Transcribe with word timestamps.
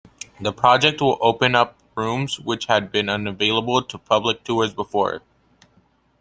The 0.39 0.51
project 0.51 0.99
will 0.99 1.19
open 1.21 1.53
up 1.53 1.77
rooms 1.95 2.39
which 2.39 2.65
had 2.65 2.91
been 2.91 3.07
unavailable 3.07 3.83
to 3.83 3.99
public 3.99 4.43
tours 4.43 4.73
before. 4.73 5.21